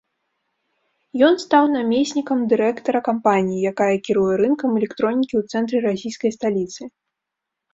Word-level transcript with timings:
Ён 1.27 1.35
стаў 1.43 1.65
намеснікам 1.77 2.39
дырэктара 2.53 2.99
кампаніі, 3.09 3.59
якая 3.73 3.91
кіруе 4.09 4.33
рынкам 4.43 4.71
электронікі 4.81 5.35
ў 5.41 5.55
цэнтры 5.55 5.77
расійскай 5.89 6.31
сталіцы. 6.39 6.81